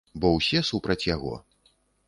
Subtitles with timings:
[0.23, 1.37] Бо ўсе супраць яго.